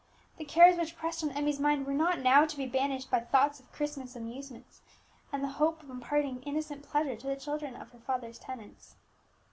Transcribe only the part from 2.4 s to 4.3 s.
to be banished by thoughts of Christmas